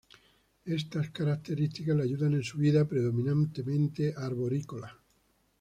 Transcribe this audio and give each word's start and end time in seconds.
Estas 0.65 1.11
características 1.11 1.95
le 1.95 2.01
ayudan 2.01 2.33
en 2.33 2.41
su 2.43 2.57
vida 2.57 2.87
predominantemente 2.87 4.15
arborícola. 4.17 4.97